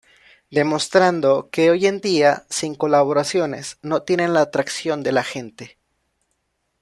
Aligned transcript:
Demostrando 0.49 1.51
que 1.51 1.69
hoy 1.69 1.85
en 1.85 2.01
día 2.01 2.47
sin 2.49 2.73
colaboraciones, 2.73 3.77
no 3.83 4.01
tienen 4.01 4.33
la 4.33 4.41
atracción 4.41 5.03
de 5.03 5.11
la 5.11 5.23
gente. 5.23 5.77